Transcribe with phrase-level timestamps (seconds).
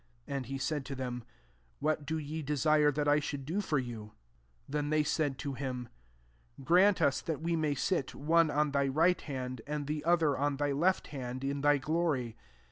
[0.13, 1.23] *' 36 And he said to them,"
[1.79, 4.13] What do ye desire that I should do for you?"
[4.65, 5.37] 37 Then they said 9^ MARK %l.
[5.37, 5.89] to him,"
[6.65, 10.57] Grant us that we may sit, one on thy right hand, and the other on
[10.57, 12.33] thy left hand, in thy giory."